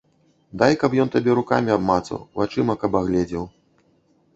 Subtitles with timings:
[0.61, 3.51] Дай, каб ён табе рукамі абмацаў, вачыма каб агледзеў.